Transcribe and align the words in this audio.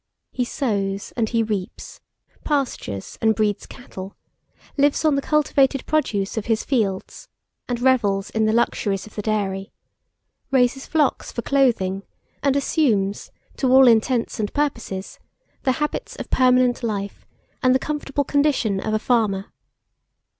He 0.31 0.45
sows 0.45 1.11
and 1.15 1.29
he 1.29 1.43
reaps, 1.43 2.01
pastures 2.43 3.19
and 3.21 3.35
breeds 3.35 3.67
cattle, 3.67 4.15
lives 4.75 5.05
on 5.05 5.13
the 5.13 5.21
cultivated 5.21 5.85
produce 5.85 6.37
of 6.37 6.47
his 6.47 6.63
fields, 6.63 7.27
and 7.67 7.79
revels 7.79 8.31
in 8.31 8.47
the 8.47 8.51
luxuries 8.51 9.05
of 9.05 9.13
the 9.13 9.21
dairy; 9.21 9.71
raises 10.49 10.87
flocks 10.87 11.31
for 11.31 11.43
clothing, 11.43 12.01
and 12.41 12.55
assumes, 12.55 13.29
to 13.57 13.71
all 13.71 13.87
intents 13.87 14.39
and 14.39 14.51
purposes, 14.55 15.19
the 15.61 15.73
habits 15.73 16.15
of 16.15 16.31
permanent 16.31 16.81
life 16.81 17.23
and 17.61 17.75
the 17.75 17.77
comfortable 17.77 18.23
condition 18.23 18.79
of 18.79 18.95
a 18.95 18.97
farmer. 18.97 19.53